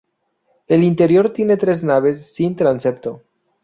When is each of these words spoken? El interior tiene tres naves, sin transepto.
El 0.67 0.83
interior 0.83 1.31
tiene 1.31 1.57
tres 1.57 1.83
naves, 1.83 2.33
sin 2.33 2.55
transepto. 2.55 3.21